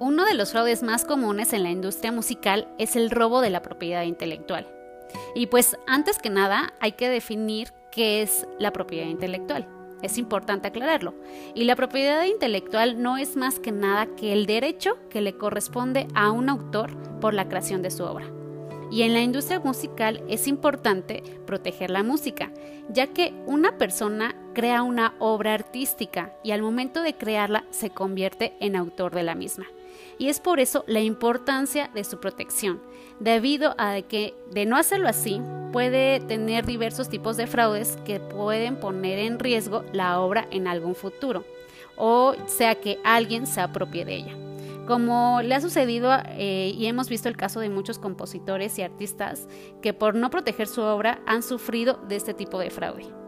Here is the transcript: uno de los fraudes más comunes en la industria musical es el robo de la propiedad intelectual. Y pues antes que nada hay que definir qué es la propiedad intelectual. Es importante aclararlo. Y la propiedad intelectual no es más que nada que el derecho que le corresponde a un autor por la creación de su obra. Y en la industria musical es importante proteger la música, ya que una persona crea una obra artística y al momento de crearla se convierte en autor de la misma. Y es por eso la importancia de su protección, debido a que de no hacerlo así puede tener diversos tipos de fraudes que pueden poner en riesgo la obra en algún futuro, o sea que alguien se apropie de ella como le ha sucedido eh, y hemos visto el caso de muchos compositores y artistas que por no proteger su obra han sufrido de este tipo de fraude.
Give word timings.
uno 0.00 0.24
de 0.24 0.32
los 0.32 0.52
fraudes 0.52 0.82
más 0.82 1.04
comunes 1.04 1.52
en 1.52 1.62
la 1.62 1.70
industria 1.70 2.10
musical 2.10 2.66
es 2.78 2.96
el 2.96 3.10
robo 3.10 3.42
de 3.42 3.50
la 3.50 3.60
propiedad 3.60 4.02
intelectual. 4.04 4.66
Y 5.34 5.46
pues 5.46 5.76
antes 5.86 6.18
que 6.18 6.30
nada 6.30 6.72
hay 6.80 6.92
que 6.92 7.10
definir 7.10 7.74
qué 7.92 8.22
es 8.22 8.48
la 8.58 8.72
propiedad 8.72 9.06
intelectual. 9.06 9.68
Es 10.00 10.16
importante 10.16 10.68
aclararlo. 10.68 11.14
Y 11.54 11.64
la 11.64 11.76
propiedad 11.76 12.24
intelectual 12.24 13.02
no 13.02 13.18
es 13.18 13.36
más 13.36 13.60
que 13.60 13.72
nada 13.72 14.06
que 14.16 14.32
el 14.32 14.46
derecho 14.46 14.96
que 15.10 15.20
le 15.20 15.36
corresponde 15.36 16.08
a 16.14 16.30
un 16.30 16.48
autor 16.48 16.96
por 17.20 17.34
la 17.34 17.46
creación 17.46 17.82
de 17.82 17.90
su 17.90 18.04
obra. 18.04 18.39
Y 18.90 19.02
en 19.02 19.12
la 19.12 19.22
industria 19.22 19.60
musical 19.60 20.22
es 20.28 20.48
importante 20.48 21.22
proteger 21.46 21.90
la 21.90 22.02
música, 22.02 22.50
ya 22.88 23.06
que 23.06 23.32
una 23.46 23.78
persona 23.78 24.34
crea 24.52 24.82
una 24.82 25.14
obra 25.20 25.54
artística 25.54 26.34
y 26.42 26.50
al 26.50 26.62
momento 26.62 27.02
de 27.02 27.14
crearla 27.14 27.64
se 27.70 27.90
convierte 27.90 28.54
en 28.58 28.74
autor 28.74 29.14
de 29.14 29.22
la 29.22 29.36
misma. 29.36 29.66
Y 30.18 30.28
es 30.28 30.40
por 30.40 30.60
eso 30.60 30.84
la 30.86 31.00
importancia 31.00 31.88
de 31.94 32.04
su 32.04 32.18
protección, 32.18 32.80
debido 33.20 33.74
a 33.78 34.02
que 34.02 34.34
de 34.50 34.66
no 34.66 34.76
hacerlo 34.76 35.08
así 35.08 35.40
puede 35.72 36.20
tener 36.20 36.66
diversos 36.66 37.08
tipos 37.08 37.36
de 37.36 37.46
fraudes 37.46 37.96
que 38.04 38.18
pueden 38.18 38.76
poner 38.80 39.20
en 39.20 39.38
riesgo 39.38 39.84
la 39.92 40.18
obra 40.20 40.48
en 40.50 40.66
algún 40.66 40.94
futuro, 40.94 41.44
o 41.96 42.34
sea 42.46 42.74
que 42.74 42.98
alguien 43.04 43.46
se 43.46 43.60
apropie 43.60 44.04
de 44.04 44.16
ella 44.16 44.49
como 44.90 45.40
le 45.40 45.54
ha 45.54 45.60
sucedido 45.60 46.10
eh, 46.30 46.74
y 46.76 46.86
hemos 46.86 47.08
visto 47.08 47.28
el 47.28 47.36
caso 47.36 47.60
de 47.60 47.70
muchos 47.70 48.00
compositores 48.00 48.76
y 48.76 48.82
artistas 48.82 49.46
que 49.80 49.94
por 49.94 50.16
no 50.16 50.30
proteger 50.30 50.66
su 50.66 50.82
obra 50.82 51.22
han 51.26 51.44
sufrido 51.44 52.00
de 52.08 52.16
este 52.16 52.34
tipo 52.34 52.58
de 52.58 52.70
fraude. 52.70 53.19